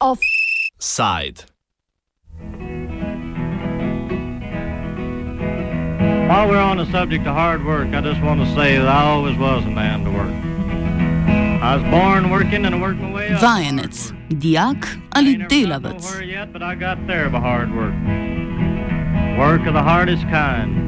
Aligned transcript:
Offside. 0.00 1.44
While 6.28 6.48
we're 6.48 6.58
on 6.58 6.78
the 6.78 6.86
subject 6.90 7.26
of 7.26 7.34
hard 7.34 7.64
work, 7.64 7.88
I 7.88 8.00
just 8.00 8.22
want 8.22 8.40
to 8.40 8.46
say 8.54 8.78
that 8.78 8.88
I 8.88 9.04
always 9.04 9.36
was 9.36 9.64
a 9.64 9.70
man 9.70 10.04
to 10.04 10.10
work. 10.10 10.32
I 11.62 11.76
was 11.76 11.84
born 11.90 12.30
working 12.30 12.64
and 12.64 12.74
I 12.74 12.80
worked 12.80 13.00
my 13.00 13.12
way 13.12 13.32
up. 13.32 13.40
Vajenec, 13.40 14.12
dijak 14.40 14.98
ali 15.14 15.30
Ain't 15.30 15.38
never 15.38 15.78
got 15.78 15.82
delavec. 15.82 16.02
nowhere 16.02 16.22
yet, 16.22 16.52
but 16.52 16.62
I 16.62 16.74
got 16.74 17.06
there 17.06 17.28
by 17.30 17.38
hard 17.38 17.70
work. 17.74 17.94
Work 19.38 19.66
of 19.68 19.74
the 19.74 19.82
hardest 19.82 20.22
kind. 20.24 20.81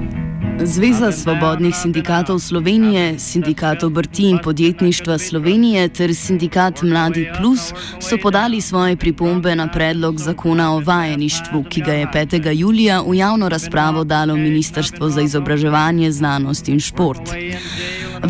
Zveza 0.63 1.13
svobodnih 1.13 1.75
sindikatov 1.75 2.39
Slovenije, 2.39 3.19
Sindikat 3.19 3.83
obrti 3.83 4.23
in 4.23 4.39
podjetništva 4.45 5.19
Slovenije 5.19 5.89
ter 5.89 6.15
Sindikat 6.15 6.83
Mladi 6.83 7.29
Plus 7.39 7.73
so 8.01 8.17
podali 8.23 8.61
svoje 8.61 8.97
pripombe 8.97 9.57
na 9.57 9.69
predlog 9.69 10.19
zakona 10.19 10.75
o 10.75 10.81
vajeništvu, 10.81 11.65
ki 11.71 11.81
ga 11.81 11.93
je 11.93 12.07
5. 12.07 12.53
julija 12.53 13.03
v 13.03 13.15
javno 13.15 13.49
razpravo 13.49 14.05
dalo 14.05 14.37
Ministrstvo 14.37 15.11
za 15.11 15.21
izobraževanje, 15.21 16.13
znanost 16.13 16.69
in 16.69 16.81
šport. 16.81 17.31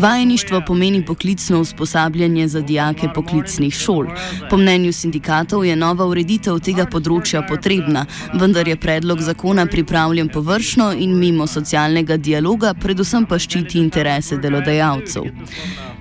Vajeništvo 0.01 0.61
pomeni 0.67 1.05
poklicno 1.05 1.59
usposabljanje 1.59 2.47
za 2.47 2.61
dijake 2.61 3.07
poklicnih 3.15 3.73
šol. 3.73 4.05
Po 4.49 4.57
mnenju 4.57 4.91
sindikatov 4.93 5.65
je 5.65 5.75
nova 5.75 6.05
ureditev 6.05 6.59
tega 6.59 6.85
področja 6.91 7.45
potrebna, 7.47 8.05
vendar 8.33 8.67
je 8.67 8.75
predlog 8.75 9.21
zakona 9.23 9.65
pripravljen 9.65 10.29
površno 10.33 10.91
in 10.99 11.15
mimo 11.19 11.47
socialnega 11.47 12.17
dialoga, 12.17 12.73
predvsem 12.73 13.25
pa 13.25 13.39
ščiti 13.39 13.79
interese 13.79 14.37
delodajalcev. 14.37 15.31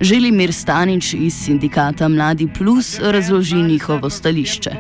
Želimir 0.01 0.53
Stanič 0.53 1.15
iz 1.15 1.39
sindikata 1.45 2.09
Mladi 2.09 2.49
Plus 2.59 2.99
razloži 2.99 3.63
njihovo 3.63 4.11
stališče. 4.11 4.75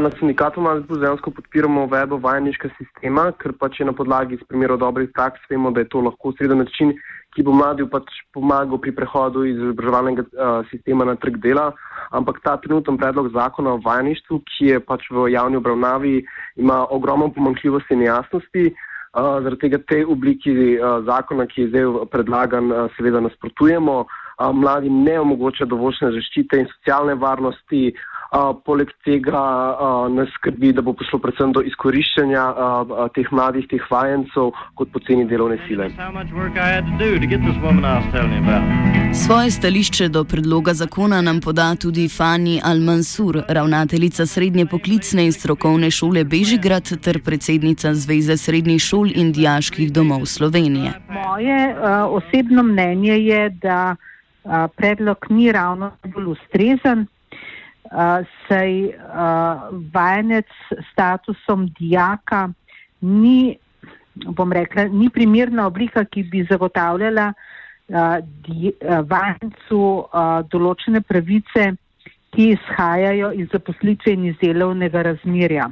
Na 0.00 0.10
sindikatu 0.18 0.62
nas 0.62 0.86
dejansko 0.88 1.30
podpiramo 1.30 1.82
uvedbo 1.84 2.16
vajeniškega 2.16 2.74
sistema, 2.78 3.26
ker 3.42 3.52
pač 3.60 3.80
je 3.80 3.86
na 3.86 3.92
podlagi 3.92 4.38
iz 4.38 4.44
primerov 4.48 4.78
dobrih 4.78 5.10
praks 5.14 5.42
vemo, 5.50 5.70
da 5.70 5.82
je 5.82 5.88
to 5.88 6.00
lahko 6.00 6.32
sreden 6.38 6.62
način, 6.64 6.94
ki 7.34 7.42
bo 7.42 7.54
mladi 7.56 7.86
pač 7.88 8.08
pomagal 8.36 8.80
pri 8.82 8.92
prehodu 8.96 9.44
iz 9.48 9.56
izobraževalnega 9.56 10.24
uh, 10.28 10.62
sistema 10.70 11.06
na 11.08 11.16
trg 11.16 11.40
dela. 11.40 11.72
Ampak 12.12 12.42
ta 12.44 12.56
trenutni 12.60 12.98
predlog 13.00 13.32
zakona 13.32 13.74
o 13.74 13.82
vajeništvu, 13.84 14.40
ki 14.52 14.72
je 14.72 14.80
pač 14.80 15.08
v 15.10 15.30
javni 15.32 15.56
obravnavi, 15.56 16.22
ima 16.56 16.82
ogromno 16.90 17.30
pomankljivosti 17.32 17.96
in 17.96 18.04
nejasnosti. 18.04 18.72
Uh, 19.12 19.40
zaradi 19.44 19.60
tega 19.66 19.78
tej 19.88 20.06
obliki 20.08 20.52
uh, 20.52 21.04
zakona, 21.08 21.46
ki 21.48 21.66
je 21.66 21.70
zdaj 21.72 22.08
predlagan, 22.12 22.72
uh, 22.72 22.88
seveda 22.96 23.20
nasprotujemo. 23.20 24.04
Uh, 24.04 24.52
mladim 24.56 25.02
ne 25.04 25.18
omogoča 25.20 25.68
dovoljšne 25.68 26.12
zaščite 26.16 26.60
in 26.60 26.68
socialne 26.76 27.16
varnosti. 27.20 27.92
Uh, 27.92 28.21
poleg 28.64 28.88
tega 29.04 29.40
uh, 29.76 30.08
nas 30.14 30.28
skrbi, 30.38 30.72
da 30.72 30.82
bo 30.82 30.94
prišlo 30.96 31.18
predvsem 31.20 31.52
do 31.52 31.60
izkoriščanja 31.68 32.44
uh, 32.48 32.56
uh, 32.88 33.02
teh 33.12 33.28
mladih, 33.32 33.66
teh 33.68 33.84
vajencev 33.90 34.52
kot 34.74 34.88
poceni 34.92 35.26
delovne 35.28 35.58
sile. 35.66 35.90
Svoje 39.12 39.50
stališče 39.50 40.08
do 40.08 40.24
predloga 40.24 40.72
zakona 40.72 41.20
nam 41.20 41.40
poda 41.40 41.74
tudi 41.76 42.08
Fani 42.08 42.60
Al-Mansur, 42.64 43.42
ravnateljica 43.48 44.26
srednje 44.26 44.66
poklicne 44.66 45.26
in 45.28 45.32
strokovne 45.32 45.90
šole 45.90 46.24
Bežigrad 46.24 46.88
ter 47.04 47.20
predsednica 47.22 47.94
Zveze 47.94 48.36
srednjih 48.36 48.80
šol 48.80 49.12
in 49.14 49.32
dijaških 49.32 49.92
domov 49.92 50.24
Slovenije. 50.26 50.92
Moje 51.08 51.60
uh, 51.68 52.16
osebno 52.16 52.62
mnenje 52.62 53.12
je, 53.12 53.48
da 53.50 53.96
uh, 53.96 54.52
predlog 54.76 55.16
ni 55.28 55.52
ravno 55.52 55.92
bolj 56.14 56.32
ustrezen, 56.32 57.06
uh, 57.92 58.24
saj 58.48 58.72
uh, 58.88 59.68
vajenec 59.92 60.48
s 60.70 60.84
statusom 60.92 61.68
dijaka 61.78 62.48
ni, 63.00 63.58
bom 64.14 64.52
rekla, 64.52 64.88
ni 64.88 65.10
primerna 65.10 65.66
oblika, 65.66 66.04
ki 66.04 66.22
bi 66.22 66.46
zagotavljala 66.50 67.32
uh, 67.32 68.16
di, 68.46 68.72
uh, 68.72 69.02
vajencu 69.08 69.82
uh, 69.82 70.40
določene 70.48 71.00
pravice, 71.00 71.72
ki 72.32 72.52
izhajajo 72.54 73.32
iz 73.36 73.50
zaposlitve 73.52 74.14
in 74.16 74.30
iz 74.30 74.36
delovnega 74.40 75.02
razmerja. 75.10 75.68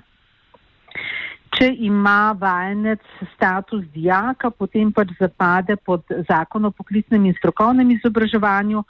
Če 1.51 1.67
ima 1.83 2.33
vajenec 2.39 3.03
status 3.35 3.83
dijaka, 3.95 4.51
potem 4.51 4.93
pač 4.95 5.11
zapade 5.19 5.77
pod 5.77 6.05
zakon 6.29 6.69
o 6.69 6.71
poklicnem 6.71 7.27
in 7.27 7.35
strokovnem 7.39 7.91
izobraževanju 7.97 8.85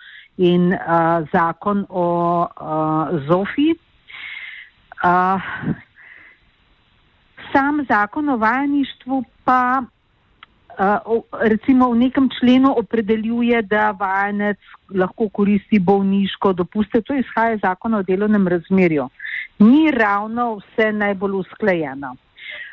in 0.44 0.72
uh, 0.74 1.24
zakon 1.32 1.86
o 1.88 2.08
uh, 2.44 3.14
ZOFI. 3.28 3.72
Uh, 5.00 5.40
sam 7.52 7.80
zakon 7.88 8.28
o 8.28 8.36
vajeništvu 8.36 9.24
pa 9.44 9.82
uh, 9.82 11.20
recimo 11.40 11.90
v 11.90 12.04
nekem 12.04 12.28
členu 12.38 12.76
opredeljuje, 12.76 13.62
da 13.62 13.90
vajenec 13.90 14.58
lahko 14.94 15.28
koristi 15.28 15.78
bolniško 15.78 16.52
dopuste. 16.52 17.00
To 17.00 17.16
izhaja 17.16 17.56
iz 17.56 17.60
zakona 17.64 17.98
o 17.98 18.02
delovnem 18.02 18.48
razmerju. 18.48 19.08
Ni 19.58 19.90
ravno 19.90 20.60
vse 20.60 20.92
najbolj 20.92 21.40
usklajeno. 21.40 22.16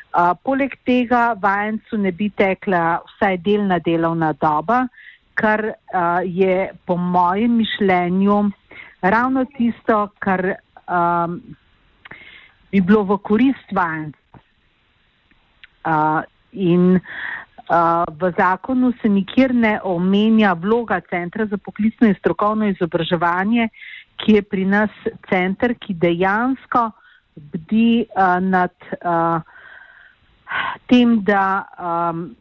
Uh, 0.08 0.32
poleg 0.42 0.72
tega 0.88 1.34
vajencu 1.36 1.98
ne 2.00 2.12
bi 2.16 2.30
tekla 2.32 3.02
vsaj 3.04 3.36
delna 3.44 3.76
delovna 3.84 4.32
doba, 4.32 4.86
kar 5.36 5.60
uh, 5.68 6.22
je 6.24 6.70
po 6.88 6.96
mojem 6.96 7.58
mišljenju 7.60 8.38
ravno 9.00 9.44
tisto, 9.52 10.08
kar 10.18 10.54
um, 10.88 11.36
bi 12.72 12.80
bilo 12.80 13.04
v 13.04 13.18
korist 13.22 13.74
vajenca. 13.76 14.40
Uh, 15.84 16.24
in 16.52 16.96
uh, 16.96 18.04
v 18.08 18.32
zakonu 18.36 18.92
se 19.02 19.08
nikjer 19.08 19.54
ne 19.54 19.76
omenja 19.84 20.54
vloga 20.56 21.00
Centra 21.10 21.46
za 21.46 21.56
poklicno 21.56 22.08
in 22.08 22.16
strokovno 22.18 22.68
izobraževanje, 22.72 23.68
ki 24.18 24.40
je 24.40 24.42
pri 24.42 24.64
nas 24.64 24.90
center, 25.28 25.76
ki 25.78 25.94
dejansko 25.94 26.88
bdi 27.52 28.08
uh, 28.08 28.40
nad. 28.40 28.74
Uh, 29.04 29.44
tem, 30.86 31.20
da 31.24 31.66
um, 31.78 32.36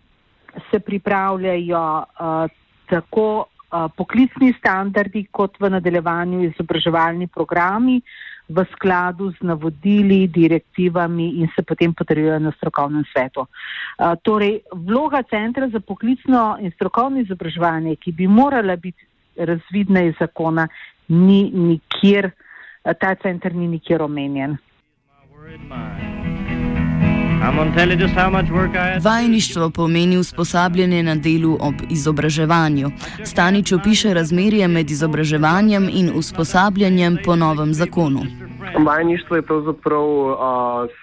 se 0.72 0.80
pripravljajo 0.80 2.04
uh, 2.20 2.50
tako 2.90 3.46
uh, 3.46 3.92
poklicni 3.98 4.54
standardi, 4.60 5.28
kot 5.32 5.60
v 5.60 5.70
nadaljevanju 5.70 6.44
izobraževalni 6.48 7.28
programi 7.28 8.02
v 8.48 8.64
skladu 8.72 9.32
z 9.36 9.44
navodili, 9.44 10.28
direktivami 10.28 11.42
in 11.42 11.50
se 11.56 11.64
potem 11.64 11.94
potrjujejo 11.94 12.40
na 12.40 12.52
strokovnem 12.52 13.04
svetu. 13.12 13.44
Uh, 13.44 14.16
torej, 14.24 14.62
vloga 14.72 15.24
Centra 15.30 15.68
za 15.70 15.80
poklicno 15.80 16.58
in 16.62 16.72
strokovno 16.72 17.20
izobraževanje, 17.20 17.96
ki 17.96 18.12
bi 18.12 18.28
morala 18.28 18.76
biti 18.76 19.04
razvidna 19.36 20.08
iz 20.08 20.16
zakona, 20.20 20.68
ni 21.08 21.52
nikjer, 21.52 22.32
uh, 22.86 22.94
ta 23.00 23.16
center 23.16 23.56
ni 23.56 23.68
nikjer 23.68 24.02
omenjen. 24.02 24.58
My 25.12 25.36
worried 25.36 25.62
mind. 25.62 26.17
Vajeništvo 29.02 29.70
pomeni 29.70 30.18
usposabljanje 30.18 31.04
na 31.04 31.16
delu 31.16 31.58
ob 31.62 31.76
izobraževanju. 31.90 32.92
Stanič 33.24 33.72
opiše 33.72 34.14
razmerje 34.14 34.68
med 34.68 34.92
izobraževanjem 34.92 35.90
in 35.94 36.12
usposabljanjem 36.16 37.18
po 37.26 37.36
novem 37.36 37.74
zakonu. 37.74 38.47
Vajeništvo 38.86 39.36
je 39.36 39.42
pravzaprav 39.42 40.06
uh, 40.06 40.38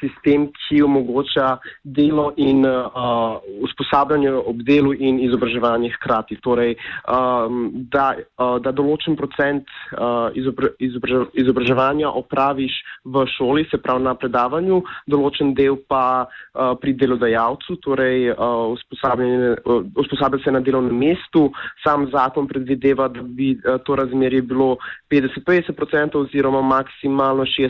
sistem, 0.00 0.46
ki 0.46 0.82
omogoča 0.82 1.56
delo 1.84 2.32
in 2.36 2.66
uh, 2.66 3.40
usposabljanje 3.60 4.32
ob 4.32 4.62
delu 4.62 4.92
in 4.94 5.18
izobraževanje 5.24 5.90
hkrati. 5.96 6.36
Torej, 6.42 6.74
um, 7.08 7.70
da, 7.74 8.14
uh, 8.38 8.56
da 8.62 8.72
določen 8.72 9.16
procent 9.16 9.66
uh, 9.66 10.30
izobra, 10.34 10.70
izobraž, 10.78 11.26
izobraževanja 11.32 12.10
opraviš 12.10 12.76
v 13.04 13.26
šoli, 13.36 13.66
se 13.70 13.80
pravi 13.82 14.04
na 14.04 14.14
predavanju, 14.14 14.82
določen 15.10 15.54
del 15.54 15.76
pa 15.88 16.26
uh, 16.26 16.74
pri 16.80 16.94
delodajalcu, 17.00 17.78
torej 17.82 18.30
uh, 18.30 18.70
usposabljanje, 18.76 19.56
uh, 19.66 20.40
se 20.44 20.52
na 20.52 20.60
delovnem 20.60 20.98
mestu. 20.98 21.50
Sam 21.82 22.06
zakon 22.12 22.46
predvideva, 22.46 23.08
da 23.08 23.22
bi 23.22 23.54
uh, 23.56 23.80
to 23.84 23.96
razmerje 23.96 24.42
bilo 24.42 24.76
50-50% 25.10 26.22
oziroma 26.22 26.62
maksimalno 26.62 27.42
60% 27.44 27.63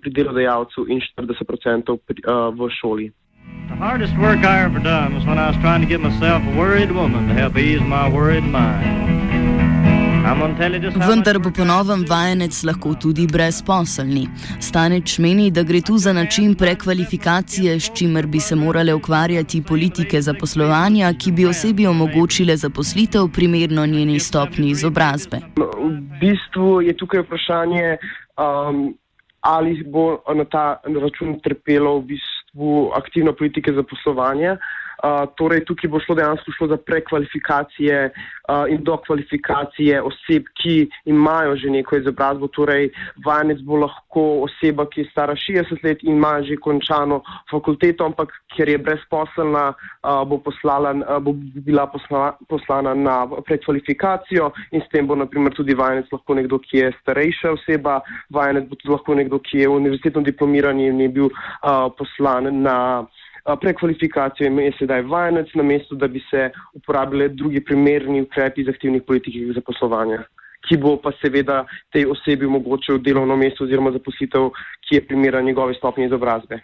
pri 0.00 0.10
delodajalcu 0.10 0.86
in 0.88 1.00
40% 1.00 1.98
pri, 2.06 2.22
uh, 2.26 2.54
v 2.54 2.70
šoli. 2.80 3.12
The 3.68 3.76
hardest 3.76 4.14
work 4.16 4.44
I 4.44 4.64
ever 4.64 4.80
done 4.80 5.14
was 5.14 5.24
when 5.24 5.38
I 5.38 5.48
was 5.48 5.56
trying 5.60 5.80
to 5.80 5.88
get 5.88 6.00
myself 6.00 6.42
a 6.42 6.56
worried 6.56 6.92
woman 6.92 7.28
to 7.28 7.34
help 7.34 7.56
ease 7.56 7.80
my 7.80 8.08
worried 8.08 8.44
mind. 8.44 9.08
Vendar 11.08 11.38
bo 11.38 11.50
ponovem 11.50 12.02
vajenec 12.08 12.56
lahko 12.64 12.92
tudi 13.00 13.26
brezposelni. 13.26 14.26
Staneč 14.60 15.18
meni, 15.18 15.50
da 15.50 15.62
gre 15.62 15.80
tu 15.80 15.96
za 15.98 16.12
način 16.12 16.54
prekvalifikacije, 16.54 17.80
s 17.80 17.90
čimer 17.94 18.26
bi 18.26 18.40
se 18.40 18.56
morale 18.56 18.94
ukvarjati 18.94 19.62
politike 19.62 20.20
zaposlovanja, 20.20 21.12
ki 21.18 21.32
bi 21.32 21.46
osebi 21.46 21.86
omogočile 21.86 22.56
zaposlitev 22.56 23.28
primerno 23.34 23.86
njeni 23.86 24.20
stopni 24.20 24.70
izobrazbe. 24.70 25.40
V 25.56 25.90
bistvu 26.20 26.82
je 26.82 26.96
tukaj 26.96 27.20
vprašanje, 27.20 27.96
um, 28.36 28.94
ali 29.40 29.82
bo 29.86 30.18
na 30.34 30.44
ta 30.44 30.80
račun 30.84 31.40
trpelo 31.40 31.98
v 32.00 32.14
bistvu 32.14 32.90
aktivno 32.94 33.32
politike 33.32 33.72
zaposlovanja. 33.72 34.56
Uh, 34.98 35.28
torej, 35.38 35.62
tukaj 35.62 35.90
bo 35.90 36.00
šlo 36.02 36.16
dejansko 36.18 36.52
šlo 36.56 36.66
za 36.72 36.76
prekvalifikacije 36.76 37.98
uh, 38.10 38.64
in 38.66 38.82
dokvalifikacije 38.82 40.00
oseb, 40.02 40.48
ki 40.58 40.88
imajo 41.04 41.56
že 41.56 41.70
neko 41.70 41.96
izobrazbo. 41.96 42.48
Torej, 42.48 42.88
vajenec 43.26 43.60
bo 43.62 43.78
lahko 43.84 44.24
oseba, 44.48 44.88
ki 44.90 45.04
je 45.04 45.10
stara 45.12 45.36
60 45.38 45.84
let 45.84 46.02
in 46.02 46.16
ima 46.18 46.42
že 46.42 46.56
končano 46.56 47.20
fakulteto, 47.50 48.04
ampak 48.04 48.32
ker 48.56 48.68
je 48.68 48.78
brezposelna, 48.78 49.68
uh, 49.70 50.24
bo, 50.26 50.40
poslala, 50.42 50.90
uh, 50.98 51.22
bo 51.22 51.32
bila 51.36 51.86
posla, 51.86 52.32
poslana 52.48 52.94
na 52.94 53.20
prekvalifikacijo 53.46 54.50
in 54.72 54.82
s 54.82 54.90
tem 54.90 55.06
bo 55.06 55.14
naprimer 55.14 55.54
tudi 55.54 55.78
vajenec 55.78 56.10
lahko 56.12 56.34
nekdo, 56.34 56.58
ki 56.58 56.82
je 56.82 56.90
starejša 57.02 57.54
oseba, 57.54 58.00
vajenec 58.34 58.66
bo 58.66 58.74
tudi 58.74 58.96
lahko 58.96 59.14
nekdo, 59.14 59.38
ki 59.38 59.62
je 59.62 59.68
univerzitetno 59.68 60.26
diplomiran 60.26 60.80
in 60.80 61.00
je 61.06 61.08
bil 61.08 61.30
uh, 61.30 61.86
poslan 61.94 62.50
na 62.66 63.06
prekvalifikacijo 63.56 64.60
je 64.60 64.72
sedaj 64.78 65.02
vajenec, 65.02 65.54
namesto 65.54 65.94
da 65.94 66.08
bi 66.08 66.20
se 66.30 66.50
uporabljali 66.74 67.34
drugi 67.34 67.64
primerni 67.64 68.22
ukrepi 68.22 68.60
iz 68.60 68.68
aktivnih 68.68 69.02
politik 69.02 69.34
za 69.54 69.60
poslovanje, 69.60 70.18
ki 70.68 70.76
bo 70.76 70.96
pa 70.96 71.12
seveda 71.22 71.64
tej 71.92 72.06
osebi 72.10 72.46
omogočil 72.46 72.98
delovno 72.98 73.36
mesto 73.36 73.64
oziroma 73.64 73.92
zaposlitev, 73.92 74.50
ki 74.88 74.96
je 74.96 75.06
primera 75.06 75.40
njegove 75.40 75.74
stopnje 75.74 76.06
izobrazbe. 76.06 76.60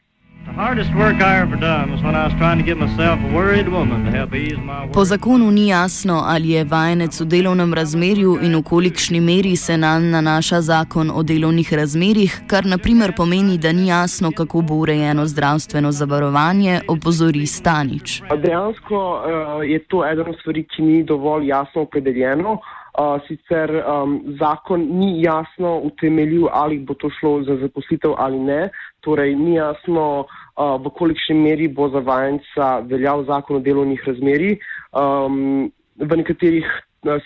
Po 4.92 5.04
zakonu 5.04 5.50
ni 5.50 5.68
jasno, 5.68 6.22
ali 6.26 6.50
je 6.50 6.64
vajenec 6.64 7.20
v 7.20 7.24
delovnem 7.24 7.74
razmerju 7.74 8.38
in 8.42 8.56
v 8.56 8.62
kolikšni 8.62 9.20
meri 9.20 9.56
se 9.56 9.76
na 9.76 9.98
nanaša 9.98 10.60
zakon 10.60 11.10
o 11.10 11.22
delovnih 11.22 11.72
razmerjih, 11.72 12.42
kar 12.46 12.66
naprimer 12.66 13.12
pomeni, 13.16 13.58
da 13.58 13.72
ni 13.72 13.88
jasno, 13.88 14.30
kako 14.36 14.60
bo 14.60 14.74
urejeno 14.74 15.26
zdravstveno 15.26 15.92
zavarovanje, 15.92 16.80
opozori 16.88 17.46
Stanič. 17.46 18.22
Dejansko 18.42 18.96
uh, 18.96 19.68
je 19.68 19.78
to 19.88 20.04
ena 20.06 20.24
od 20.28 20.36
stvari, 20.40 20.64
ki 20.64 20.82
ni 20.82 21.04
dovolj 21.04 21.48
jasno 21.48 21.82
opredeljeno. 21.82 22.58
Uh, 22.94 23.18
sicer 23.26 23.70
um, 23.82 24.20
zakon 24.40 24.80
ni 24.80 25.22
jasno 25.22 25.80
utemeljil, 25.82 26.46
ali 26.52 26.78
bo 26.78 26.94
to 26.94 27.10
šlo 27.20 27.42
za 27.42 27.56
zaposlitev 27.56 28.14
ali 28.18 28.38
ne. 28.38 28.70
Torej, 29.04 29.34
ni 29.36 29.56
jasno, 29.58 30.24
uh, 30.24 30.76
v 30.80 30.92
kolikšni 30.96 31.36
meri 31.36 31.68
bo 31.68 31.88
za 31.92 32.00
vajenca 32.00 32.78
veljal 32.88 33.24
zakon 33.28 33.60
o 33.60 33.64
delovnih 33.64 34.02
razmerjih. 34.06 34.58
Um, 34.92 35.70
v 36.00 36.16
nekaterih 36.16 36.66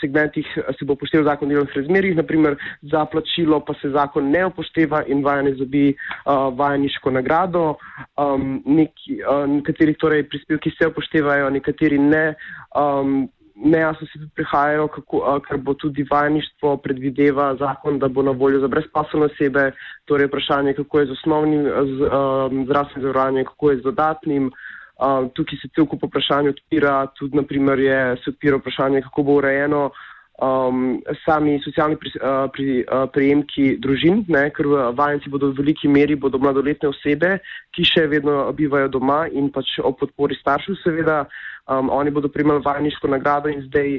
segmentih 0.01 0.47
se 0.79 0.85
bo 0.85 0.93
upošteval 0.93 1.25
zakon 1.25 1.49
o 1.49 1.53
delovnih 1.53 1.77
razmerjih, 1.77 2.17
naprimer 2.17 2.57
za 2.83 3.05
plačilo 3.05 3.61
pa 3.61 3.75
se 3.81 3.91
zakon 3.91 4.31
ne 4.31 4.45
upošteva 4.47 5.05
in 5.07 5.23
vajenec 5.25 5.59
dobi 5.59 5.95
uh, 5.95 6.51
vajeniško 6.59 7.11
nagrado. 7.11 7.77
Um, 8.17 8.63
neki, 8.67 9.21
uh, 9.23 9.47
nekateri 9.47 9.95
torej, 9.95 10.29
prispevki 10.29 10.75
se 10.75 10.91
upoštevajo, 10.91 11.51
nekateri 11.51 11.99
ne. 11.99 12.35
Um, 12.75 13.29
nejasno 13.65 14.07
si 14.07 14.19
tudi 14.19 14.31
prihajajo, 14.35 14.89
kako, 14.89 15.41
ker 15.49 15.59
bo 15.59 15.75
tudi 15.75 16.07
vajništvo 16.11 16.77
predvideva 16.77 17.55
zakon, 17.57 17.99
da 17.99 18.09
bo 18.09 18.23
na 18.23 18.31
voljo 18.31 18.61
za 18.61 18.69
brezposobne 18.69 19.27
osebe, 19.27 19.73
torej 20.05 20.27
vprašanje, 20.27 20.75
kako 20.75 21.01
je 21.01 21.07
z 21.07 21.17
osnovnim 21.19 21.63
z, 21.65 22.11
um, 22.11 22.65
zdravstvenim 22.65 23.03
zavarovanjem, 23.03 23.45
kako 23.45 23.71
je 23.71 23.77
z 23.77 23.83
dodatnim. 23.83 24.53
Uh, 24.99 25.31
tukaj 25.35 25.59
se 25.63 25.69
cel 25.75 25.87
kup 25.87 26.03
vprašanj 26.03 26.49
odpira, 26.49 27.07
tudi 27.19 27.37
naprimer 27.37 27.79
je, 27.79 28.17
se 28.25 28.31
odpira 28.31 28.57
vprašanje, 28.59 29.03
kako 29.03 29.23
bo 29.23 29.37
urejeno 29.39 29.91
um, 30.39 31.03
sami 31.25 31.59
socialni 31.65 31.99
pri, 31.99 32.13
uh, 32.23 32.47
pri, 32.55 32.69
uh, 32.87 33.07
prejemki 33.11 33.77
družin, 33.83 34.23
ne, 34.31 34.49
ker 34.55 34.71
vajenci 34.97 35.31
bodo 35.31 35.51
v 35.51 35.59
veliki 35.63 35.91
meri 35.91 36.15
bodo 36.15 36.39
mladoletne 36.39 36.91
osebe, 36.93 37.39
ki 37.75 37.87
še 37.87 38.07
vedno 38.11 38.47
bivajo 38.55 38.91
doma 38.99 39.25
in 39.29 39.51
pač 39.55 39.79
o 39.83 39.93
podpori 39.93 40.39
staršev 40.39 40.79
seveda. 40.85 41.25
Um, 41.69 41.91
oni 41.93 42.09
bodo 42.09 42.31
primali 42.33 42.63
vajniško 42.65 43.11
nagrado 43.13 43.51
in 43.53 43.61
zdaj 43.67 43.99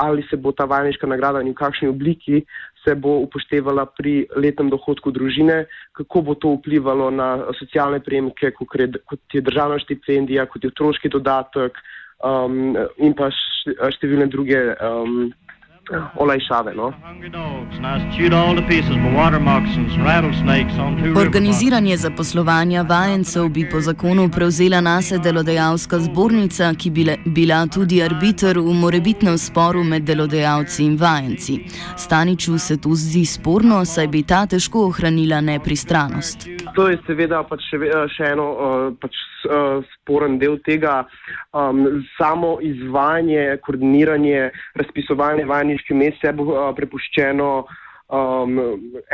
ali 0.00 0.22
se 0.30 0.38
bo 0.40 0.54
ta 0.56 0.64
vajniška 0.64 1.04
nagrada 1.06 1.42
in 1.44 1.50
v 1.52 1.58
kakšni 1.58 1.90
obliki 1.90 2.46
se 2.84 2.94
bo 2.94 3.18
upoštevala 3.26 3.84
pri 3.92 4.14
letnem 4.36 4.70
dohodku 4.72 5.12
družine, 5.12 5.66
kako 5.92 6.22
bo 6.22 6.34
to 6.34 6.54
vplivalo 6.56 7.10
na 7.10 7.28
socialne 7.58 8.00
prejemke, 8.00 8.52
kot 8.56 8.80
je, 8.80 8.88
kot 9.04 9.36
je 9.36 9.44
državna 9.44 9.78
štipendija, 9.84 10.46
kot 10.48 10.64
je 10.64 10.72
otroški 10.72 11.12
dodatek 11.12 11.76
um, 12.24 12.76
in 12.96 13.16
pa 13.16 13.30
številne 13.96 14.28
druge 14.32 14.60
um, 14.76 15.32
olajšave. 16.16 16.74
No? 16.74 16.92
Organiziranje 21.16 21.96
zaposlovanja 21.96 22.82
vajencev 22.82 23.48
bi 23.48 23.70
po 23.70 23.80
zakonu 23.80 24.30
prevzela 24.30 24.80
nase 24.80 25.18
delodajalska 25.18 25.98
zbornica, 25.98 26.74
ki 26.74 26.90
bi 26.90 27.06
bila 27.24 27.66
tudi 27.66 28.02
arbiter 28.02 28.58
v 28.58 28.74
morebitnem 28.74 29.38
sporu 29.38 29.84
med 29.84 30.02
delodajalci 30.02 30.84
in 30.84 30.96
vajenci. 30.96 31.60
Staniču 31.96 32.58
se 32.58 32.76
to 32.76 32.94
zdi 32.94 33.24
sporno, 33.24 33.84
saj 33.84 34.06
bi 34.06 34.22
ta 34.22 34.46
težko 34.46 34.86
ohranila 34.86 35.40
nepristranost. 35.40 36.53
To 36.74 36.88
je 36.90 36.98
seveda 37.06 37.42
pač 37.46 37.62
še, 37.70 37.78
še 38.16 38.32
eno 38.34 38.46
uh, 38.50 38.88
pač, 38.98 39.14
uh, 39.46 39.78
sporen 39.94 40.38
del 40.42 40.58
tega. 40.66 41.04
Um, 41.54 42.02
samo 42.18 42.56
izvajanje, 42.64 43.60
koordiniranje, 43.62 44.50
razpisovanje 44.80 45.46
vajniških 45.50 45.98
mest 45.98 46.18
se 46.24 46.32
bo 46.34 46.50
prepuščeno 46.74 47.50
um, 47.62 48.58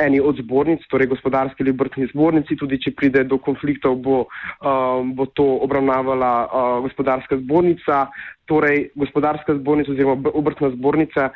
eni 0.00 0.20
od 0.20 0.40
zbornic, 0.40 0.84
torej 0.88 1.10
gospodarski 1.12 1.64
ali 1.64 1.74
obrtni 1.76 2.08
zbornici. 2.14 2.56
Tudi 2.56 2.80
če 2.80 2.94
pride 2.96 3.24
do 3.28 3.38
konfliktov, 3.42 4.00
bo, 4.00 4.24
um, 4.64 5.14
bo 5.16 5.28
to 5.36 5.46
obravnavala 5.66 6.32
uh, 6.46 6.74
gospodarska 6.88 7.42
zbornica. 7.44 8.06
Torej, 8.50 8.88
gospodarska 8.98 9.60
zbornica 9.60 9.92
oziroma 9.92 10.32
obrtna 10.34 10.72
zbornica 10.74 11.30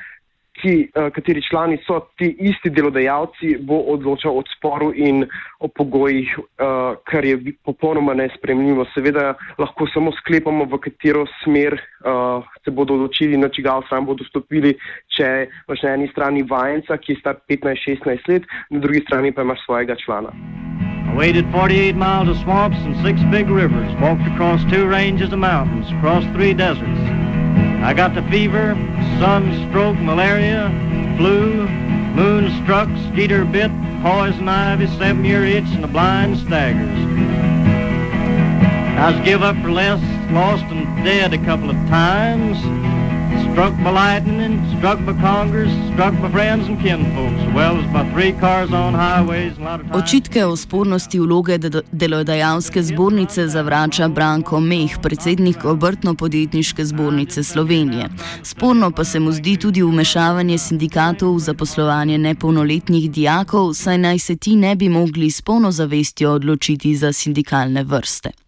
ki, 0.60 0.74
uh, 0.94 1.08
kateri 1.14 1.42
člani 1.42 1.78
so 1.86 1.98
ti 2.18 2.28
isti 2.46 2.70
delodajalci, 2.70 3.56
bo 3.66 3.80
odločal 3.94 4.38
o 4.38 4.42
sporu 4.54 4.92
in 4.94 5.24
o 5.60 5.68
pogojih, 5.68 6.30
uh, 6.38 6.94
kar 7.10 7.24
je 7.26 7.38
popolnoma 7.66 8.14
nespremljivo. 8.14 8.86
Seveda 8.94 9.34
lahko 9.58 9.88
samo 9.94 10.12
sklepamo, 10.20 10.68
v 10.70 10.80
katero 10.86 11.24
smer 11.42 11.76
uh, 11.76 12.44
se 12.64 12.70
bodo 12.70 12.98
odločili, 12.98 13.40
na 13.40 13.48
čigav 13.48 13.82
sam 13.90 14.06
bodo 14.06 14.24
stopili, 14.28 14.76
če 15.16 15.48
imaš 15.66 15.82
na 15.86 15.96
eni 15.98 16.08
strani 16.12 16.46
vajenca, 16.50 16.98
ki 16.98 17.16
je 17.16 17.22
star 17.22 17.40
15-16 17.50 18.30
let, 18.30 18.48
na 18.70 18.84
drugi 18.84 19.02
strani 19.08 19.34
pa 19.34 19.42
imaš 19.42 19.64
svojega 19.66 19.98
člana. 20.04 20.34
I 21.04 21.16
waded 21.16 21.46
48 21.52 21.96
miles 21.96 22.28
of 22.28 22.36
swamps 22.42 22.78
and 22.78 22.96
six 23.06 23.22
big 23.30 23.48
rivers, 23.48 23.92
walked 24.00 24.26
across 24.32 24.64
two 24.70 24.86
ranges 24.86 25.32
of 25.32 25.38
mountains, 25.38 25.86
crossed 26.00 26.30
three 26.34 26.54
deserts. 26.54 27.23
I 27.84 27.92
got 27.92 28.14
the 28.14 28.22
fever, 28.30 28.74
sunstroke, 29.18 29.98
malaria, 29.98 30.70
flu, 31.18 31.68
moonstruck, 32.16 32.88
skeeter 33.12 33.44
bit, 33.44 33.70
poison 34.00 34.48
ivy, 34.48 34.86
seven-year 34.86 35.44
itch, 35.44 35.66
and 35.66 35.84
the 35.84 35.88
blind 35.88 36.38
staggers. 36.38 36.88
I 38.98 39.10
was 39.10 39.20
give 39.22 39.42
up 39.42 39.56
for 39.60 39.70
less, 39.70 40.00
lost 40.32 40.64
and 40.64 41.04
dead 41.04 41.34
a 41.34 41.44
couple 41.44 41.68
of 41.68 41.76
times. 41.90 42.93
Struck 43.54 43.74
by 43.84 43.90
lightning, 43.90 44.58
struck 44.78 44.98
by 45.06 45.12
congress, 45.20 45.70
struck 45.92 46.14
by 46.22 46.28
friends 46.30 46.66
and 46.68 46.78
kinfolks, 46.82 47.40
as 47.46 47.54
well 47.54 47.74
as 47.78 47.86
by 47.92 48.02
three 48.12 48.32
cars 48.40 48.70
on 48.72 48.94
highways 48.94 49.56
and 49.56 49.66
a 49.66 49.70
lot 49.70 49.80
of 49.80 49.86
times. 49.86 50.02
Očitke 50.02 50.44
o 50.44 50.56
spornosti 50.56 51.20
vloge 51.20 51.58
delodajalske 51.92 52.82
zbornice 52.82 53.48
zavrača 53.48 54.08
Branko 54.08 54.60
Meh, 54.60 54.98
predsednik 55.02 55.64
obrtno-podjetniške 55.64 56.84
zbornice 56.84 57.42
Slovenije. 57.42 58.08
Sporno 58.42 58.90
pa 58.90 59.04
se 59.04 59.20
mu 59.20 59.32
zdi 59.32 59.56
tudi 59.56 59.82
umešavanje 59.82 60.58
sindikatov 60.58 61.36
v 61.36 61.38
zaposlovanje 61.38 62.18
nepolnoletnih 62.18 63.10
dijakov, 63.10 63.74
saj 63.74 63.98
naj 63.98 64.18
se 64.18 64.36
ti 64.36 64.56
ne 64.56 64.76
bi 64.76 64.88
mogli 64.88 65.30
s 65.30 65.42
polno 65.42 65.70
zavestjo 65.70 66.30
odločiti 66.30 66.96
za 66.96 67.12
sindikalne 67.12 67.82
vrste. 67.82 68.43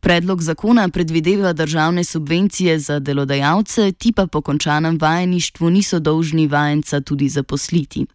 Predlog 0.00 0.42
zakona 0.42 0.88
predvideva 0.88 1.52
državne 1.52 2.04
subvencije 2.04 2.78
za 2.78 2.98
delodajalce, 2.98 3.92
ti 3.92 4.12
pa 4.16 4.26
po 4.26 4.40
končanem 4.40 4.98
vajeništvu 5.00 5.70
niso 5.70 5.98
dolžni 5.98 6.46
vajenca 6.46 7.00
tudi 7.00 7.28
zaposliti. 7.28 8.06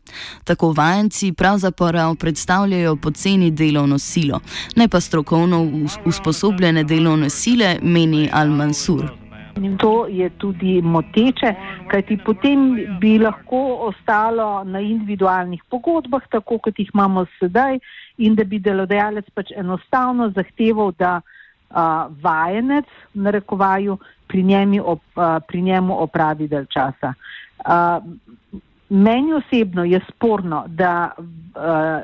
Tako 0.43 0.71
vajenci 0.71 1.33
pravzaprav 1.33 2.15
predstavljajo 2.15 2.95
poceni 2.95 3.51
delovno 3.51 3.99
silo, 3.99 4.39
ne 4.75 4.87
pa 4.87 4.99
strokovno 4.99 5.87
usposobljene 6.05 6.83
delovne 6.83 7.29
sile, 7.29 7.77
meni 7.81 8.29
Al-Mansur. 8.33 9.23
In 9.57 9.77
to 9.77 10.07
je 10.07 10.29
tudi 10.37 10.81
moteče, 10.81 11.53
kajti 11.91 12.17
potem 12.25 12.59
bi 12.99 13.19
lahko 13.19 13.59
ostalo 13.89 14.63
na 14.63 14.79
individualnih 14.79 15.61
pogodbah, 15.69 16.21
tako 16.31 16.57
kot 16.57 16.79
jih 16.79 16.89
imamo 16.93 17.25
sedaj, 17.39 17.79
in 18.17 18.35
da 18.35 18.43
bi 18.43 18.59
delodajalec 18.59 19.29
pač 19.33 19.51
enostavno 19.57 20.31
zahteval, 20.35 20.91
da 20.97 21.21
a, 21.73 22.07
vajenec, 22.21 22.85
na 23.13 23.29
rekovaju, 23.29 23.97
pri, 24.27 24.43
op, 24.79 25.01
a, 25.15 25.39
pri 25.39 25.61
njemu 25.61 26.01
opravi 26.03 26.47
del 26.47 26.65
časa. 26.65 27.13
A, 27.65 27.99
meni 28.89 29.33
osebno 29.33 29.83
je 29.83 29.99
sporno, 30.09 30.63
da 30.67 31.11
a, 31.55 32.01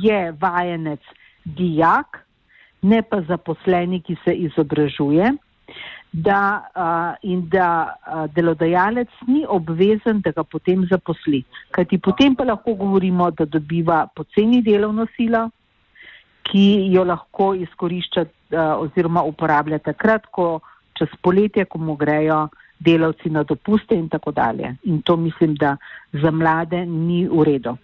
je 0.00 0.32
vajenec 0.40 1.00
dijak, 1.44 2.22
ne 2.82 3.02
pa 3.02 3.20
zaposleni, 3.22 4.00
ki 4.00 4.16
se 4.24 4.32
izobražuje 4.32 5.32
da, 6.16 6.62
uh, 6.74 7.30
in 7.30 7.48
da 7.48 7.96
uh, 8.06 8.24
delodajalec 8.32 9.08
ni 9.26 9.44
obvezen, 9.48 10.20
da 10.24 10.32
ga 10.32 10.44
potem 10.44 10.86
zaposli. 10.90 11.42
Kajti 11.70 11.98
potem 11.98 12.36
pa 12.36 12.44
lahko 12.44 12.74
govorimo, 12.74 13.30
da 13.30 13.44
dobiva 13.44 14.06
poceni 14.14 14.62
delovno 14.62 15.06
silo, 15.16 15.50
ki 16.46 16.66
jo 16.92 17.04
lahko 17.04 17.54
izkorišča 17.54 18.22
uh, 18.22 18.82
oziroma 18.82 19.22
uporablja 19.22 19.78
takrat, 19.78 20.26
ko 20.30 20.60
čez 20.98 21.12
poletje, 21.22 21.64
ko 21.64 21.78
mu 21.78 21.96
grejo 21.96 22.46
delavci 22.78 23.30
na 23.30 23.42
dopuste 23.42 23.96
in 23.96 24.08
tako 24.08 24.32
dalje. 24.32 24.76
In 24.84 25.02
to 25.02 25.16
mislim, 25.16 25.54
da 25.54 25.76
za 26.12 26.30
mlade 26.30 26.86
ni 26.86 27.26
v 27.28 27.44
redu. 27.44 27.76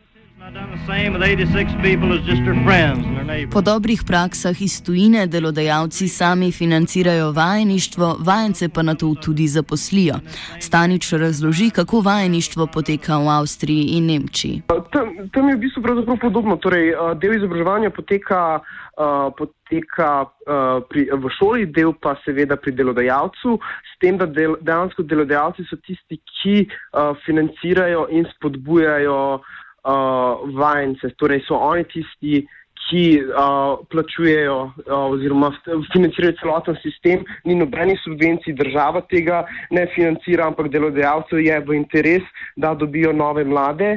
Po 3.53 3.61
dobrih 3.61 4.01
praksah 4.07 4.63
iz 4.63 4.83
tujine 4.83 5.27
delodajalci 5.27 6.09
sami 6.09 6.53
financirajo 6.53 7.33
vajeništvo, 7.33 8.17
vajence 8.27 8.69
pa 8.69 8.83
na 8.83 8.95
to 8.95 9.15
tudi 9.25 9.47
zaposlijo. 9.47 10.15
Stanič 10.61 11.13
razloži, 11.13 11.71
kako 11.71 12.01
vajeništvo 12.01 12.67
poteka 12.67 13.19
v 13.19 13.29
Avstriji 13.29 13.85
in 13.85 14.07
Nemčiji. 14.07 14.63
Tam, 14.93 15.15
tam 15.33 15.49
je 15.49 15.57
v 15.57 15.59
bistvu 15.59 15.83
podobno. 16.21 16.57
Torej, 16.57 16.91
del 17.21 17.37
izobraževanja 17.37 17.91
poteka, 17.91 18.59
uh, 18.59 19.31
poteka 19.39 20.11
uh, 20.27 20.83
pri, 20.91 21.07
v 21.15 21.35
šoli, 21.39 21.67
del 21.67 21.95
pa 21.95 22.17
seveda 22.25 22.57
pri 22.57 22.73
delodajalcu, 22.73 23.59
s 23.63 23.99
tem, 24.01 24.19
da 24.19 24.27
del, 24.27 24.59
dejansko 24.61 25.03
delodajalci 25.03 25.71
so 25.71 25.79
tisti, 25.87 26.19
ki 26.43 26.67
uh, 26.67 27.15
financirajo 27.27 28.09
in 28.11 28.27
spodbujajo 28.35 29.19
uh, 29.39 29.59
vajence, 29.83 31.11
torej 31.19 31.41
so 31.49 31.57
oni 31.59 31.85
tisti, 31.91 32.45
ki 32.83 33.05
uh, 33.23 33.79
plačujejo 33.91 34.57
uh, 34.65 34.73
oziroma 35.15 35.53
financirajo 35.93 36.35
celoten 36.41 36.77
sistem, 36.83 37.23
ni 37.45 37.55
nobenih 37.57 38.01
subvencij, 38.03 38.57
država 38.59 39.05
tega 39.11 39.45
ne 39.71 39.87
financira, 39.95 40.49
ampak 40.51 40.71
delodajalcev 40.73 41.41
je 41.41 41.61
v 41.69 41.79
interes, 41.79 42.27
da 42.57 42.75
dobijo 42.75 43.13
nove 43.17 43.45
mlade, 43.45 43.95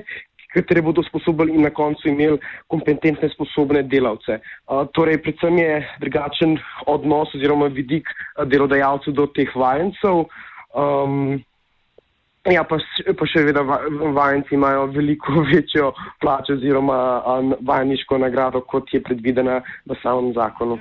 katere 0.56 0.82
bodo 0.86 1.04
sposobni 1.04 1.58
in 1.58 1.65
na 1.68 1.72
koncu 1.75 2.08
imeli 2.08 2.38
kompetentne, 2.72 3.30
sposobne 3.34 3.84
delavce. 3.92 4.39
Uh, 4.70 4.86
torej, 4.96 5.20
predvsem 5.25 5.60
je 5.60 5.82
drugačen 6.06 6.56
odnos 6.88 7.34
oziroma 7.36 7.68
vidik 7.74 8.08
delodajalcev 8.54 9.18
do 9.18 9.27
teh 9.36 9.51
vajencev. 9.56 10.24
Um, 10.75 11.44
Ja, 12.45 12.61
pa, 12.61 12.77
pa 13.17 13.25
še 13.25 13.41
vedno 13.47 13.63
vajenci 14.13 14.53
imajo 14.53 14.85
veliko 14.93 15.41
večjo 15.49 15.89
plačo 16.21 16.53
oziroma 16.53 16.97
vajeniško 17.65 18.19
nagrado, 18.21 18.61
kot 18.61 18.93
je 18.93 19.01
predvidena 19.01 19.61
v 19.89 19.97
samem 20.03 20.29
zakonu. 20.37 20.77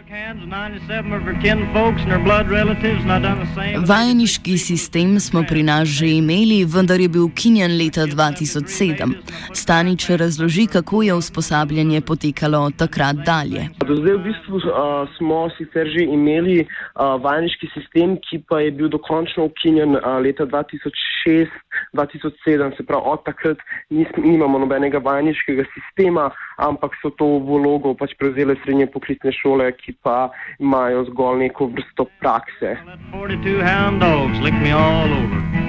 Vajeniški 3.88 4.58
sistem 4.60 5.16
smo 5.20 5.44
pri 5.48 5.62
nas 5.64 5.88
že 5.88 6.10
imeli, 6.18 6.64
vendar 6.68 7.00
je 7.00 7.08
bil 7.08 7.24
ukinjen 7.30 7.78
leta 7.80 8.04
2007. 8.12 9.16
Stanič 9.56 10.08
razloži, 10.20 10.66
kako 10.66 11.02
je 11.02 11.14
usposabljanje 11.14 12.00
potekalo 12.00 12.60
od 12.68 12.76
takrat 12.76 13.24
dalje. 13.24 13.70
Do 13.88 13.96
zdaj 14.02 14.18
v 14.20 14.22
bistvu 14.28 14.60
uh, 14.60 15.08
smo 15.16 15.48
sicer 15.56 15.88
že 15.88 16.04
imeli 16.04 16.60
uh, 16.60 17.16
vajeniški 17.24 17.72
sistem, 17.72 18.18
ki 18.28 18.42
pa 18.48 18.60
je 18.60 18.70
bil 18.76 18.92
dokončno 18.92 19.48
ukinjen 19.48 19.96
uh, 19.96 20.20
leta 20.20 20.44
2006. 20.44 21.53
2007, 21.92 22.76
se 22.76 22.86
pravi, 22.86 23.02
od 23.04 23.24
takrat 23.24 23.58
nis, 23.90 24.08
nimamo 24.16 24.58
nobenega 24.58 24.98
vajniškega 24.98 25.64
sistema, 25.74 26.30
ampak 26.56 26.96
so 27.02 27.10
to 27.10 27.26
vlogo 27.38 27.94
pač 27.94 28.14
prevzele 28.18 28.56
srednje 28.64 28.86
poklicne 28.86 29.32
šole, 29.32 29.70
ki 29.78 29.96
pa 30.02 30.30
imajo 30.58 31.04
zgolj 31.10 31.38
neko 31.46 31.70
vrsto 31.74 32.06
prakse. 32.20 32.76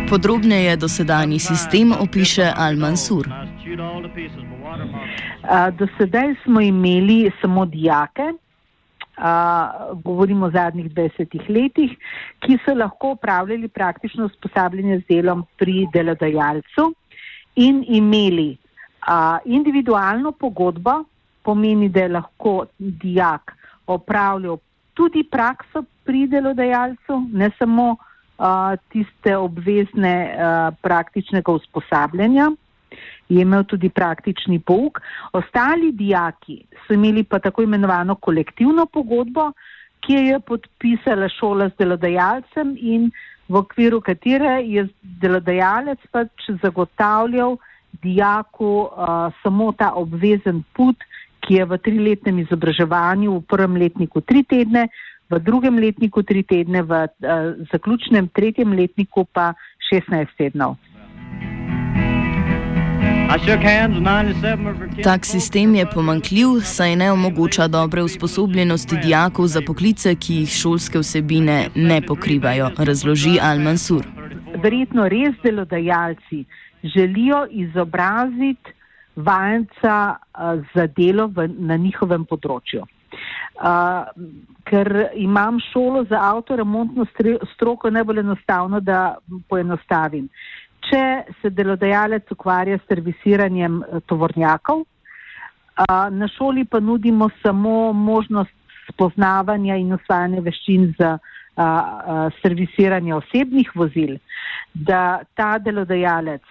Podrobneje 0.10 0.78
dosedanji 0.78 1.40
sistem 1.40 1.94
opiše 2.00 2.52
Al-Mansur. 2.58 3.30
Do 5.78 5.88
sedaj 5.98 6.36
smo 6.44 6.62
imeli 6.62 7.32
samo 7.42 7.66
dijake, 7.66 8.34
govorimo 10.04 10.46
o 10.46 10.52
zadnjih 10.52 10.92
20 10.92 11.50
letih, 11.50 11.98
ki 12.40 12.58
so 12.66 12.74
lahko 12.76 13.12
upravljali 13.16 13.68
praktično 13.68 14.26
usposabljanje 14.26 15.00
z 15.00 15.08
delom 15.10 15.46
pri 15.58 15.88
delodajalcu 15.94 16.94
in 17.56 17.84
imeli 17.88 18.58
a, 19.08 19.40
individualno 19.46 20.32
pogodbo, 20.32 21.04
pomeni, 21.44 21.90
da 21.90 22.00
je 22.00 22.08
lahko 22.08 22.66
dijak 22.78 23.54
opravljal 23.88 24.58
tudi 24.94 25.24
prakso 25.24 25.84
pri 26.04 26.28
delodajalcu, 26.28 27.22
ne 27.34 27.50
samo 27.58 27.96
a, 28.38 28.76
tiste 28.90 29.38
obvezne 29.38 30.36
a, 30.38 30.72
praktičnega 30.82 31.52
usposabljanja 31.52 32.52
je 33.30 33.42
imel 33.42 33.64
tudi 33.64 33.90
praktični 33.90 34.60
pouk. 34.60 35.02
Ostali 35.34 35.92
dijaki 35.92 36.62
so 36.86 36.94
imeli 36.94 37.24
pa 37.24 37.40
tako 37.40 37.64
imenovano 37.64 38.16
kolektivno 38.16 38.86
pogodbo, 38.86 39.52
ki 40.06 40.14
jo 40.14 40.20
je 40.22 40.40
podpisala 40.40 41.30
šola 41.30 41.70
z 41.70 41.78
delodajalcem 41.80 42.76
in 42.78 43.10
v 43.50 43.58
okviru 43.58 44.02
katere 44.02 44.62
je 44.66 44.88
delodajalec 45.22 46.00
pač 46.12 46.50
zagotavljal 46.62 47.58
dijaku 48.02 48.72
uh, 48.86 49.34
samo 49.44 49.72
ta 49.72 49.92
obvezen 49.96 50.64
put, 50.74 50.98
ki 51.46 51.60
je 51.60 51.66
v 51.66 51.78
triletnem 51.78 52.40
izobraževanju, 52.42 53.38
v 53.38 53.46
prvem 53.48 53.78
letniku 53.78 54.22
tri 54.22 54.44
tedne, 54.44 54.90
v 55.30 55.40
drugem 55.40 55.78
letniku 55.80 56.24
tri 56.24 56.44
tedne, 56.44 56.82
v 56.82 57.06
uh, 57.06 57.54
zaključnem 57.72 58.28
tretjem 58.34 58.74
letniku 58.74 59.26
pa 59.26 59.54
16 59.94 60.34
tednov. 60.38 60.78
Tak 65.04 65.26
sistem 65.26 65.76
je 65.76 65.86
pomankljiv, 65.94 66.48
saj 66.64 66.96
ne 66.96 67.12
omogoča 67.12 67.68
dobre 67.68 68.04
usposobljenosti 68.04 68.98
dijakov 69.04 69.48
za 69.48 69.62
poklice, 69.68 70.16
ki 70.16 70.36
jih 70.36 70.50
šolske 70.50 71.00
vsebine 71.00 71.70
ne 71.76 72.02
pokrivajo, 72.02 72.70
razloži 72.78 73.38
Al-Mansur. 73.42 74.06
Verjetno 74.64 75.08
res 75.10 75.36
delodajalci 75.44 76.46
želijo 76.84 77.46
izobraziti 77.52 78.74
vajenca 79.16 80.16
za 80.76 80.88
delo 80.88 81.28
v, 81.28 81.48
na 81.48 81.78
njihovem 81.78 82.26
področju. 82.26 82.84
Uh, 83.56 84.12
ker 84.68 84.90
imam 85.16 85.60
šolo 85.72 86.04
za 86.10 86.20
avtoremontno 86.20 87.06
stroko, 87.54 87.90
najbolj 87.90 88.20
enostavno, 88.20 88.80
da 88.80 89.18
poenostavim. 89.50 90.28
Če 90.90 91.04
se 91.42 91.50
delodajalec 91.50 92.32
ukvarja 92.32 92.78
s 92.78 92.88
servisiranjem 92.88 93.82
eh, 93.84 94.04
tovornjakov, 94.06 94.86
na 96.12 96.28
šoli 96.38 96.64
pa 96.66 96.80
nudimo 96.80 97.30
samo 97.44 97.94
možnost 97.94 98.54
spoznavanja 98.88 99.76
in 99.76 99.94
usvajanja 99.94 100.42
veščin 100.42 100.94
za 101.00 101.18
servisiranje 102.42 103.14
osebnih 103.16 103.72
vozil, 103.76 104.18
da 104.74 105.24
ta 105.36 105.58
delodajalec 105.60 106.44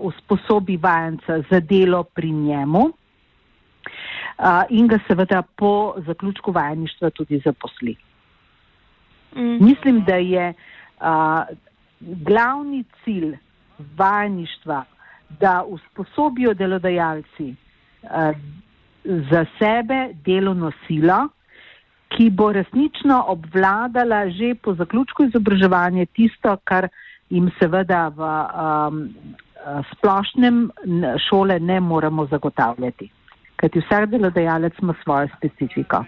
usposobi 0.00 0.76
vajenca 0.76 1.38
za 1.50 1.60
delo 1.60 2.02
pri 2.04 2.30
njemu 2.30 2.84
in 4.70 4.88
ga 4.88 4.98
seveda 5.08 5.42
po 5.56 5.94
zaključku 6.06 6.52
vajeništva 6.52 7.10
tudi 7.10 7.40
zaposli. 7.44 7.96
Mm. 9.36 9.64
Mislim, 9.64 10.04
da 10.04 10.16
je 10.16 10.52
glavni 12.00 12.84
cilj 13.04 13.36
vajništva, 13.96 14.84
da 15.40 15.62
usposobijo 15.66 16.54
delodajalci 16.54 17.54
uh, 18.02 18.10
za 19.04 19.44
sebe 19.58 20.08
delovno 20.24 20.72
silo, 20.86 21.28
ki 22.08 22.30
bo 22.30 22.52
resnično 22.52 23.24
obvladala 23.28 24.28
že 24.30 24.54
po 24.62 24.74
zaključku 24.74 25.24
izobraževanja 25.24 26.06
tisto, 26.06 26.56
kar 26.64 26.88
jim 27.30 27.50
seveda 27.58 28.08
v 28.08 28.20
um, 28.22 29.08
splošnem 29.92 30.70
šole 31.28 31.60
ne 31.60 31.80
moremo 31.80 32.26
zagotavljati. 32.26 33.10
Kajti 33.56 33.80
vsak 33.80 34.10
delodajalec 34.10 34.72
ima 34.82 34.94
svojo 35.02 35.28
specifiko. 35.38 36.04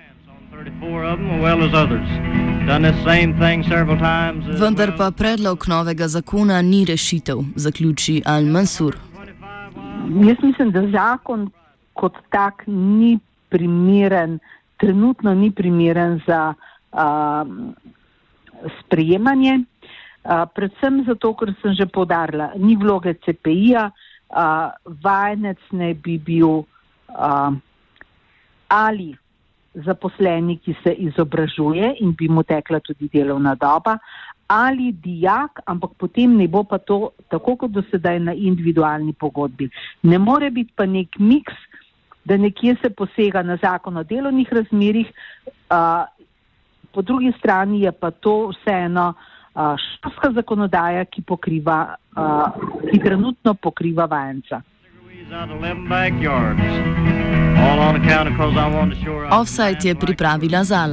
Vendar 4.61 4.90
pa 4.99 5.11
predlog 5.11 5.64
novega 5.68 6.08
zakona 6.08 6.62
ni 6.62 6.85
rešitev, 6.85 7.38
zaključi 7.56 8.23
Al-Mansur. 8.26 8.96
Jaz 10.26 10.37
mislim, 10.42 10.70
da 10.70 10.82
zakon 10.90 11.50
kot 11.94 12.18
tak 12.30 12.62
ni 12.66 13.18
primeren, 13.49 14.38
trenutno 14.76 15.35
ni 15.35 15.50
primeren 15.50 16.20
za 16.26 16.54
uh, 16.92 17.46
sprejemanje. 18.80 19.61
Uh, 20.25 20.42
predvsem 20.54 21.04
zato, 21.06 21.35
ker 21.38 21.54
sem 21.62 21.75
že 21.78 21.87
podarila, 21.87 22.50
ni 22.58 22.75
vloge 22.76 23.14
CPI-ja, 23.14 23.90
uh, 23.90 24.75
vajenec 25.04 25.58
ne 25.70 25.94
bi 25.94 26.18
bil 26.18 26.49
uh, 26.50 27.54
ali 28.68 29.14
zaposleni, 29.85 30.59
ki 30.59 30.75
se 30.83 30.92
izobražuje 30.92 31.97
in 32.00 32.14
bi 32.16 32.28
mu 32.28 32.42
tekla 32.42 32.80
tudi 32.80 33.09
delovna 33.12 33.54
doba, 33.54 33.99
ali 34.49 34.92
dijak, 34.92 35.61
ampak 35.66 35.97
potem 35.99 36.37
ne 36.37 36.47
bo 36.49 36.62
pa 36.64 36.78
to 36.78 37.11
tako 37.28 37.56
kot 37.56 37.71
do 37.71 37.83
sedaj 37.90 38.21
na 38.21 38.33
individualni 38.33 39.12
pogodbi. 39.12 39.68
Ne 40.02 40.18
more 40.18 40.50
biti 40.50 40.73
pa 40.76 40.87
nek 40.87 41.18
miks, 41.18 41.54
da 42.25 42.37
nekje 42.37 42.76
se 42.83 42.90
posega 42.90 43.42
na 43.42 43.56
zakon 43.62 43.97
o 43.97 44.02
delovnih 44.02 44.52
razmerih, 44.52 45.11
uh, 45.71 46.06
po 46.92 47.02
drugi 47.02 47.33
strani 47.38 47.83
je 47.83 47.92
pa 47.92 48.11
to 48.11 48.50
vseeno 48.54 49.12
španska 49.56 50.30
zakonodaja, 50.37 51.04
ki, 51.04 51.23
pokriva, 51.23 51.97
uh, 52.16 52.52
ki 52.90 52.99
trenutno 53.00 53.54
pokriva 53.54 54.04
vajenca. 54.04 54.61
Offside 59.30 59.88
je 59.88 59.94
pripravila 59.94 60.64
Zala. 60.64 60.84